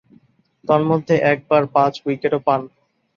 তন্মধ্যে 0.63 1.15
একবার 1.31 1.61
পাঁচ-উইকেটও 1.67 2.39
পান। 2.39 2.61